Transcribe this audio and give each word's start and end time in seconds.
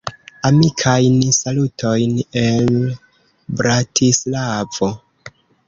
Amikajn 0.47 1.19
salutojn 1.39 2.17
el 2.45 2.73
Bratislavo! 3.61 4.93